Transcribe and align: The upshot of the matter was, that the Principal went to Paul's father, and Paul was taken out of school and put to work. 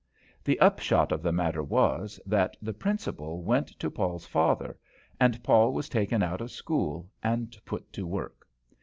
The 0.43 0.59
upshot 0.59 1.11
of 1.11 1.21
the 1.21 1.31
matter 1.31 1.61
was, 1.61 2.19
that 2.25 2.57
the 2.59 2.73
Principal 2.73 3.43
went 3.43 3.67
to 3.77 3.91
Paul's 3.91 4.25
father, 4.25 4.75
and 5.19 5.43
Paul 5.43 5.73
was 5.73 5.89
taken 5.89 6.23
out 6.23 6.41
of 6.41 6.49
school 6.49 7.07
and 7.21 7.55
put 7.65 7.93
to 7.93 8.07
work. 8.07 8.47